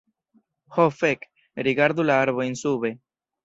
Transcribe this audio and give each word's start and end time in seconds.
Ho 0.77 0.85
fek! 1.01 1.29
Rigardu 1.69 2.09
la 2.11 2.19
arbojn 2.25 2.61
sube 2.67 2.95